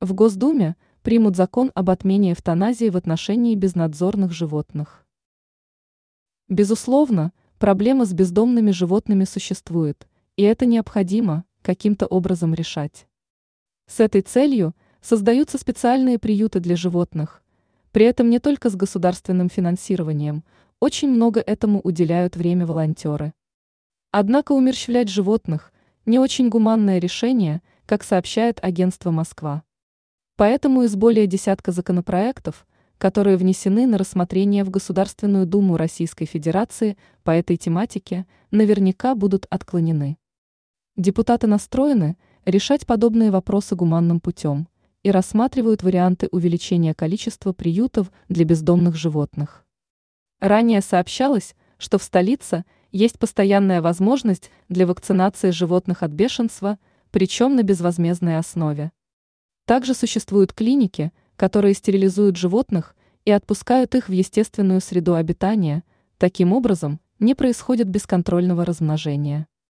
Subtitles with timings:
[0.00, 5.04] В Госдуме примут закон об отмене эвтаназии в отношении безнадзорных животных.
[6.48, 10.06] Безусловно, проблема с бездомными животными существует,
[10.36, 13.08] и это необходимо каким-то образом решать.
[13.88, 17.42] С этой целью создаются специальные приюты для животных,
[17.90, 20.44] при этом не только с государственным финансированием,
[20.78, 23.32] очень много этому уделяют время волонтеры.
[24.12, 25.72] Однако умерщвлять животных–
[26.06, 29.64] не очень гуманное решение, как сообщает агентство «Москва».
[30.38, 32.64] Поэтому из более десятка законопроектов,
[32.96, 40.16] которые внесены на рассмотрение в Государственную Думу Российской Федерации по этой тематике, наверняка будут отклонены.
[40.96, 44.68] Депутаты настроены решать подобные вопросы гуманным путем
[45.02, 49.66] и рассматривают варианты увеличения количества приютов для бездомных животных.
[50.38, 56.78] Ранее сообщалось, что в столице есть постоянная возможность для вакцинации животных от бешенства,
[57.10, 58.92] причем на безвозмездной основе.
[59.68, 65.84] Также существуют клиники, которые стерилизуют животных и отпускают их в естественную среду обитания,
[66.16, 69.46] таким образом не происходит бесконтрольного размножения.